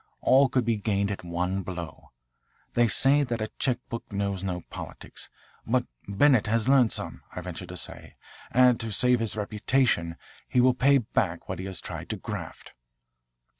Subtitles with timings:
[0.21, 2.11] All could be gained at one blow.
[2.73, 5.29] They say that a check book knows no politics,
[5.63, 8.15] but Bennett has learned some, I venture to say,
[8.49, 10.15] and to save his reputation
[10.49, 12.71] he will pay back what he has tried to graft."